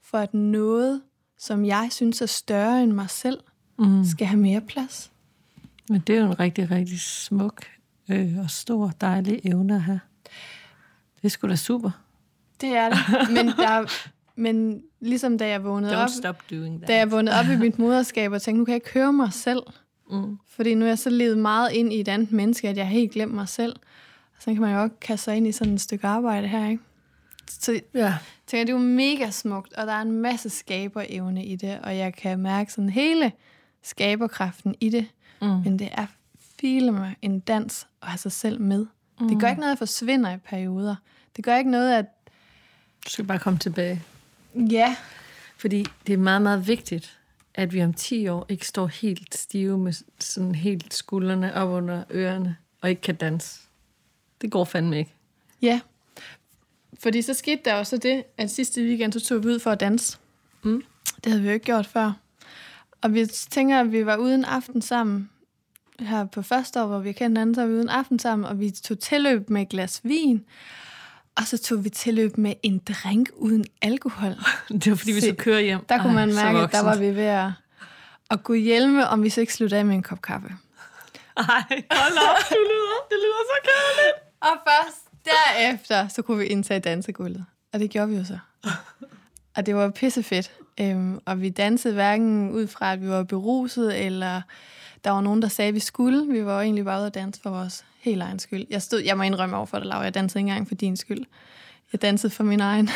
for 0.00 0.18
at 0.18 0.34
noget, 0.34 1.02
som 1.38 1.64
jeg 1.64 1.88
synes 1.90 2.22
er 2.22 2.26
større 2.26 2.82
end 2.82 2.92
mig 2.92 3.10
selv, 3.10 3.40
Mm. 3.78 4.04
skal 4.04 4.26
have 4.26 4.40
mere 4.40 4.60
plads. 4.60 5.10
Men 5.88 6.00
det 6.06 6.16
er 6.16 6.20
jo 6.20 6.26
en 6.26 6.40
rigtig, 6.40 6.70
rigtig 6.70 7.00
smuk 7.00 7.64
øh, 8.10 8.38
og 8.38 8.50
stor, 8.50 8.92
dejlig 9.00 9.40
evne 9.44 9.74
at 9.74 9.82
have. 9.82 10.00
Det 11.16 11.24
er 11.24 11.28
sgu 11.28 11.48
da 11.48 11.56
super. 11.56 11.90
Det 12.60 12.68
er 12.76 12.88
det. 12.88 12.98
Men, 13.30 13.46
der, 13.46 13.92
men 14.36 14.82
ligesom 15.00 15.38
da 15.38 15.48
jeg 15.48 15.64
vågnede 15.64 15.96
op, 15.96 16.08
Don't 16.08 16.18
stop 16.18 16.42
doing 16.50 16.76
that. 16.78 16.88
da 16.88 16.96
jeg 16.96 17.10
vågnede 17.10 17.36
op 17.40 17.46
i 17.46 17.56
mit 17.56 17.78
moderskab 17.78 18.32
og 18.32 18.42
tænkte, 18.42 18.58
nu 18.58 18.64
kan 18.64 18.72
jeg 18.72 18.76
ikke 18.76 18.94
høre 18.94 19.12
mig 19.12 19.32
selv. 19.32 19.62
Mm. 20.10 20.38
Fordi 20.48 20.74
nu 20.74 20.84
er 20.84 20.88
jeg 20.88 20.98
så 20.98 21.10
levet 21.10 21.38
meget 21.38 21.72
ind 21.72 21.92
i 21.92 22.00
et 22.00 22.08
andet 22.08 22.32
menneske, 22.32 22.68
at 22.68 22.76
jeg 22.76 22.86
har 22.86 22.92
helt 22.92 23.12
glemt 23.12 23.34
mig 23.34 23.48
selv. 23.48 23.76
Og 24.36 24.42
så 24.42 24.52
kan 24.52 24.60
man 24.60 24.74
jo 24.74 24.82
også 24.82 24.94
kaste 25.00 25.24
sig 25.24 25.36
ind 25.36 25.46
i 25.46 25.52
sådan 25.52 25.74
et 25.74 25.80
stykke 25.80 26.06
arbejde 26.06 26.48
her, 26.48 26.68
ikke? 26.68 26.82
Så 27.50 27.80
Ja. 27.94 28.14
Tænker, 28.46 28.64
det 28.64 28.72
er 28.72 28.76
jo 28.76 28.84
mega 28.84 29.30
smukt, 29.30 29.72
og 29.72 29.86
der 29.86 29.92
er 29.92 30.02
en 30.02 30.12
masse 30.12 30.50
skaberevne 30.50 31.44
i 31.44 31.56
det, 31.56 31.78
og 31.82 31.96
jeg 31.96 32.14
kan 32.14 32.38
mærke 32.38 32.72
sådan 32.72 32.90
hele 32.90 33.32
skaberkraften 33.82 34.74
i 34.80 34.88
det. 34.88 35.06
Mm. 35.42 35.46
Men 35.48 35.78
det 35.78 35.88
er 35.92 36.06
filme 36.60 37.16
en 37.22 37.40
dans 37.40 37.86
at 38.02 38.08
have 38.08 38.18
sig 38.18 38.32
selv 38.32 38.60
med. 38.60 38.86
Mm. 39.20 39.28
Det 39.28 39.40
gør 39.40 39.48
ikke 39.48 39.60
noget, 39.60 39.72
at 39.72 39.78
forsvinder 39.78 40.34
i 40.34 40.36
perioder. 40.36 40.96
Det 41.36 41.44
gør 41.44 41.56
ikke 41.56 41.70
noget, 41.70 41.94
at 41.94 42.06
Du 43.04 43.10
skal 43.10 43.24
bare 43.24 43.38
komme 43.38 43.58
tilbage. 43.58 44.02
ja, 44.54 44.96
Fordi 45.58 45.86
det 46.06 46.12
er 46.12 46.16
meget, 46.18 46.42
meget 46.42 46.68
vigtigt, 46.68 47.18
at 47.54 47.72
vi 47.72 47.84
om 47.84 47.94
10 47.94 48.28
år 48.28 48.46
ikke 48.48 48.66
står 48.66 48.86
helt 48.86 49.34
stive 49.34 49.78
med 49.78 49.92
sådan 50.20 50.54
helt 50.54 50.94
skuldrene 50.94 51.54
op 51.54 51.68
under 51.68 52.04
ørerne, 52.10 52.56
og 52.82 52.90
ikke 52.90 53.02
kan 53.02 53.14
danse. 53.14 53.60
Det 54.40 54.50
går 54.50 54.64
fandme 54.64 54.98
ikke. 54.98 55.14
Ja. 55.62 55.80
Fordi 57.02 57.22
så 57.22 57.34
skete 57.34 57.60
der 57.64 57.76
jo 57.76 57.84
så 57.84 57.96
det, 57.96 58.24
at 58.38 58.50
sidste 58.50 58.82
weekend, 58.82 59.12
så 59.12 59.20
tog 59.20 59.44
vi 59.44 59.48
ud 59.48 59.58
for 59.58 59.70
at 59.70 59.80
danse. 59.80 60.18
Mm. 60.62 60.82
Det 61.24 61.26
havde 61.26 61.42
vi 61.42 61.48
jo 61.48 61.54
ikke 61.54 61.66
gjort 61.66 61.86
før. 61.86 62.12
Og 63.02 63.14
vi 63.14 63.26
tænker, 63.26 63.80
at 63.80 63.92
vi 63.92 64.06
var 64.06 64.16
ude 64.16 64.34
en 64.34 64.44
aften 64.44 64.82
sammen. 64.82 65.30
Her 66.00 66.24
på 66.24 66.42
første 66.42 66.82
år, 66.82 66.86
hvor 66.86 66.98
vi 66.98 67.12
kendte 67.12 67.22
hinanden, 67.24 67.54
så 67.54 67.60
var 67.60 67.68
vi 67.68 67.74
ude 67.74 67.82
en 67.82 67.88
aften 67.88 68.18
sammen, 68.18 68.48
og 68.48 68.60
vi 68.60 68.70
tog 68.70 68.98
tilløb 68.98 69.50
med 69.50 69.62
et 69.62 69.68
glas 69.68 70.00
vin. 70.02 70.44
Og 71.36 71.46
så 71.46 71.58
tog 71.58 71.84
vi 71.84 71.88
tilløb 71.90 72.38
med 72.38 72.54
en 72.62 72.78
drink 72.78 73.30
uden 73.36 73.64
alkohol. 73.82 74.32
Det 74.68 74.90
var 74.90 74.96
fordi, 74.96 75.12
vi 75.12 75.20
skulle 75.20 75.36
køre 75.36 75.62
hjem. 75.62 75.80
Der 75.88 76.02
kunne 76.02 76.14
man 76.14 76.30
Ej, 76.30 76.44
mærke, 76.44 76.58
at 76.58 76.72
der 76.72 76.82
var 76.82 76.96
vi 76.96 77.16
ved 77.16 77.22
at, 77.24 77.50
at 78.30 78.42
gå 78.42 78.54
hjelme, 78.54 79.08
om 79.08 79.22
vi 79.22 79.30
så 79.30 79.40
ikke 79.40 79.54
sluttede 79.54 79.78
af 79.78 79.84
med 79.84 79.94
en 79.94 80.02
kop 80.02 80.22
kaffe. 80.22 80.48
Ej, 81.36 81.44
hold 81.90 82.16
op, 82.28 82.38
du 82.50 82.60
lyder. 82.72 82.98
Det 83.10 83.18
lyder 83.24 83.42
så 83.52 83.58
kærligt. 83.70 84.16
Og 84.40 84.54
først 84.68 85.05
derefter, 85.26 86.08
så 86.08 86.22
kunne 86.22 86.38
vi 86.38 86.44
indtage 86.44 86.80
dansegulvet. 86.80 87.44
Og 87.72 87.80
det 87.80 87.90
gjorde 87.90 88.08
vi 88.08 88.16
jo 88.16 88.24
så. 88.24 88.38
Og 89.56 89.66
det 89.66 89.76
var 89.76 89.90
pissefedt. 89.90 90.52
Øhm, 90.80 91.20
og 91.24 91.40
vi 91.40 91.48
dansede 91.48 91.94
hverken 91.94 92.50
ud 92.50 92.66
fra, 92.66 92.92
at 92.92 93.02
vi 93.02 93.08
var 93.08 93.22
beruset, 93.22 94.04
eller 94.06 94.42
der 95.04 95.10
var 95.10 95.20
nogen, 95.20 95.42
der 95.42 95.48
sagde, 95.48 95.68
at 95.68 95.74
vi 95.74 95.80
skulle. 95.80 96.32
Vi 96.32 96.44
var 96.44 96.54
jo 96.54 96.60
egentlig 96.60 96.84
bare 96.84 96.98
ude 96.98 97.06
at 97.06 97.14
danse 97.14 97.40
for 97.40 97.50
vores 97.50 97.84
helt 97.98 98.22
egen 98.22 98.38
skyld. 98.38 98.66
Jeg, 98.70 98.82
stod, 98.82 99.00
jeg 99.00 99.16
må 99.16 99.22
indrømme 99.22 99.56
over 99.56 99.66
for 99.66 99.78
dig, 99.78 99.86
Laura. 99.86 100.02
Jeg 100.02 100.14
dansede 100.14 100.40
ikke 100.40 100.50
engang 100.50 100.68
for 100.68 100.74
din 100.74 100.96
skyld. 100.96 101.24
Jeg 101.92 102.02
dansede 102.02 102.32
for 102.32 102.44
min 102.44 102.60
egen. 102.60 102.90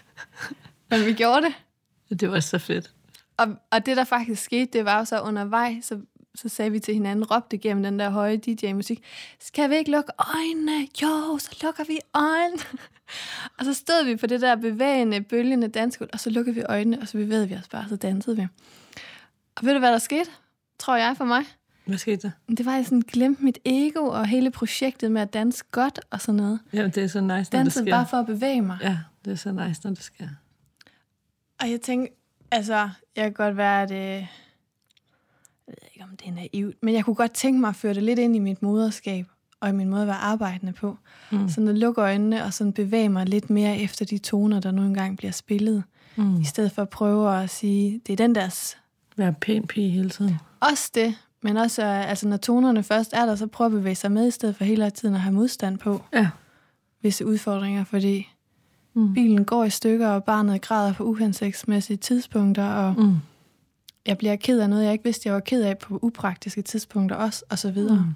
Men 0.90 1.06
vi 1.06 1.12
gjorde 1.12 1.42
det. 1.42 2.20
Det 2.20 2.30
var 2.30 2.40
så 2.40 2.58
fedt. 2.58 2.90
Og, 3.36 3.46
og 3.70 3.86
det, 3.86 3.96
der 3.96 4.04
faktisk 4.04 4.42
skete, 4.42 4.78
det 4.78 4.84
var 4.84 4.98
jo 4.98 5.04
så 5.04 5.20
undervejs, 5.20 5.84
så, 5.84 6.00
så 6.34 6.48
sagde 6.48 6.70
vi 6.70 6.78
til 6.78 6.94
hinanden, 6.94 7.24
råbte 7.24 7.58
gennem 7.58 7.82
den 7.82 7.98
der 7.98 8.10
høje 8.10 8.36
DJ-musik, 8.36 9.02
skal 9.38 9.70
vi 9.70 9.76
ikke 9.76 9.90
lukke 9.90 10.12
øjnene? 10.34 10.88
Jo, 11.02 11.38
så 11.38 11.58
lukker 11.62 11.84
vi 11.84 11.98
øjnene. 12.14 12.62
og 13.58 13.64
så 13.64 13.74
stod 13.74 14.04
vi 14.04 14.16
på 14.16 14.26
det 14.26 14.40
der 14.40 14.56
bevægende, 14.56 15.20
bølgende 15.20 15.68
dansgulv, 15.68 16.10
og 16.12 16.20
så 16.20 16.30
lukkede 16.30 16.54
vi 16.54 16.62
øjnene, 16.62 17.00
og 17.00 17.08
så 17.08 17.18
bevægede 17.18 17.48
vi 17.48 17.54
os 17.54 17.68
bare, 17.68 17.88
så 17.88 17.96
dansede 17.96 18.36
vi. 18.36 18.46
Og 19.56 19.64
ved 19.66 19.72
du, 19.72 19.78
hvad 19.78 19.92
der 19.92 19.98
skete? 19.98 20.30
Tror 20.78 20.96
jeg 20.96 21.16
for 21.16 21.24
mig. 21.24 21.44
Hvad 21.84 21.98
skete 21.98 22.16
der? 22.48 22.54
Det 22.54 22.66
var, 22.66 22.72
at 22.72 22.76
jeg 22.76 22.84
sådan 22.84 23.00
glemte 23.00 23.44
mit 23.44 23.58
ego 23.64 24.06
og 24.06 24.26
hele 24.26 24.50
projektet 24.50 25.12
med 25.12 25.22
at 25.22 25.32
danse 25.32 25.64
godt 25.70 26.00
og 26.10 26.20
sådan 26.20 26.36
noget. 26.36 26.60
Jamen, 26.72 26.90
det 26.90 27.02
er 27.02 27.06
så 27.06 27.20
nice, 27.20 27.32
når 27.32 27.36
det 27.36 27.52
Dansede 27.52 27.84
sker. 27.84 27.92
bare 27.92 28.06
for 28.06 28.16
at 28.16 28.26
bevæge 28.26 28.62
mig. 28.62 28.78
Ja, 28.82 28.98
det 29.24 29.30
er 29.30 29.36
så 29.36 29.52
nice, 29.52 29.80
når 29.84 29.90
det 29.90 30.02
sker. 30.02 30.28
Og 31.60 31.70
jeg 31.70 31.80
tænkte, 31.80 32.14
altså, 32.50 32.90
jeg 33.16 33.24
kan 33.24 33.32
godt 33.32 33.56
være, 33.56 33.82
at 33.82 34.20
øh, 34.20 34.26
jeg 35.70 35.76
ved 35.82 35.88
ikke, 35.94 36.04
om 36.10 36.16
det 36.16 36.28
er 36.28 36.48
naivt, 36.52 36.76
men 36.82 36.94
jeg 36.94 37.04
kunne 37.04 37.14
godt 37.14 37.32
tænke 37.32 37.60
mig 37.60 37.68
at 37.68 37.76
føre 37.76 37.94
det 37.94 38.02
lidt 38.02 38.18
ind 38.18 38.36
i 38.36 38.38
mit 38.38 38.62
moderskab, 38.62 39.26
og 39.60 39.68
i 39.68 39.72
min 39.72 39.88
måde 39.88 40.00
at 40.02 40.06
være 40.08 40.16
arbejdende 40.16 40.72
på. 40.72 40.96
Mm. 41.32 41.48
Sådan 41.48 41.68
at 41.68 41.78
lukke 41.78 42.00
øjnene 42.00 42.44
og 42.44 42.52
sådan 42.54 42.72
bevæge 42.72 43.08
mig 43.08 43.26
lidt 43.26 43.50
mere 43.50 43.78
efter 43.78 44.04
de 44.04 44.18
toner, 44.18 44.60
der 44.60 44.70
nu 44.70 44.82
engang 44.82 45.16
bliver 45.16 45.32
spillet. 45.32 45.82
Mm. 46.16 46.40
I 46.40 46.44
stedet 46.44 46.72
for 46.72 46.82
at 46.82 46.88
prøve 46.88 47.42
at 47.42 47.50
sige, 47.50 48.00
det 48.06 48.12
er 48.12 48.16
den 48.16 48.34
der... 48.34 48.48
s- 48.48 48.76
Være 49.16 49.32
pæn 49.40 49.66
pige 49.66 49.90
hele 49.90 50.10
tiden. 50.10 50.34
Også 50.60 50.90
det, 50.94 51.14
men 51.42 51.56
også, 51.56 51.82
øh, 51.84 52.10
altså 52.10 52.28
når 52.28 52.36
tonerne 52.36 52.82
først 52.82 53.12
er 53.12 53.26
der, 53.26 53.34
så 53.36 53.46
prøve 53.46 53.66
at 53.66 53.72
bevæge 53.72 53.94
sig 53.94 54.12
med, 54.12 54.28
i 54.28 54.30
stedet 54.30 54.56
for 54.56 54.64
hele 54.64 54.90
tiden 54.90 55.14
at 55.14 55.20
have 55.20 55.34
modstand 55.34 55.78
på 55.78 56.02
Ja. 56.12 56.28
visse 57.02 57.26
udfordringer, 57.26 57.84
fordi 57.84 58.28
Mm. 58.94 59.14
bilen 59.14 59.44
går 59.44 59.64
i 59.64 59.70
stykker, 59.70 60.08
og 60.08 60.24
barnet 60.24 60.62
græder 60.62 60.92
på 60.92 61.04
uhensigtsmæssige 61.04 61.96
tidspunkter, 61.96 62.64
og 62.64 62.94
Mm. 62.98 63.16
Jeg 64.06 64.18
bliver 64.18 64.36
ked 64.36 64.60
af 64.60 64.70
noget, 64.70 64.84
jeg 64.84 64.92
ikke 64.92 65.04
vidste, 65.04 65.26
jeg 65.26 65.34
var 65.34 65.40
ked 65.40 65.62
af 65.62 65.78
på 65.78 65.98
upraktiske 66.02 66.62
tidspunkter 66.62 67.16
også, 67.16 67.42
og 67.50 67.58
så 67.58 67.70
videre. 67.70 67.96
Mm. 67.96 68.14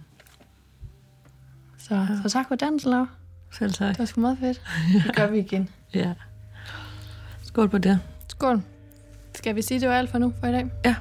Så, 1.78 2.06
så 2.22 2.28
tak 2.28 2.48
for 2.48 2.54
dansen, 2.54 2.90
Laura. 2.90 3.06
Selv 3.52 3.72
tak. 3.72 3.88
Det 3.88 3.98
var 3.98 4.04
sgu 4.04 4.20
meget 4.20 4.38
fedt. 4.38 4.62
Det 5.06 5.16
gør 5.16 5.26
vi 5.30 5.38
igen. 5.38 5.68
Ja. 5.94 6.12
Skål 7.42 7.68
på 7.68 7.78
det. 7.78 8.00
Skål. 8.28 8.62
Skal 9.34 9.54
vi 9.56 9.62
sige, 9.62 9.80
det 9.80 9.88
var 9.88 9.94
alt 9.94 10.10
for 10.10 10.18
nu 10.18 10.32
for 10.40 10.46
i 10.46 10.52
dag? 10.52 10.66
Ja. 10.84 10.94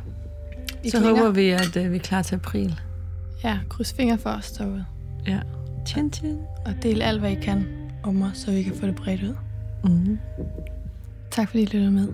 I 0.84 0.90
Så 0.90 0.98
klinger. 1.00 1.18
håber 1.18 1.32
vi, 1.32 1.50
at 1.50 1.78
uh, 1.78 1.92
vi 1.92 1.96
er 1.96 2.00
klar 2.00 2.22
til 2.22 2.36
april. 2.36 2.80
Ja, 3.44 3.60
kryds 3.70 3.94
fingre 3.94 4.18
for 4.18 4.30
os 4.30 4.52
derude. 4.52 4.86
Ja. 5.28 5.40
Tjen, 5.86 6.12
tjen. 6.12 6.40
Og 6.66 6.74
del 6.84 7.02
alt, 7.02 7.20
hvad 7.20 7.32
I 7.32 7.36
kan 7.36 7.66
om 8.04 8.22
os, 8.22 8.38
så 8.38 8.52
vi 8.52 8.64
kan 8.64 8.76
få 8.76 8.86
det 8.88 8.96
bredt 8.96 9.24
ud. 9.24 9.36
Mm. 9.84 10.20
Tak 11.32 11.48
fordi 11.50 11.64
I 11.64 11.66
lyttede 11.66 11.92
med. 11.92 12.08